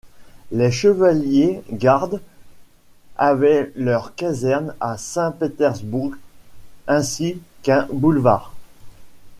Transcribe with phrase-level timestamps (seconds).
[0.51, 2.21] Les chevaliers-gardes
[3.17, 6.13] avaient leur caserne à Saint-Pétersbourg,
[6.87, 8.51] ainsi qu’un boulevard.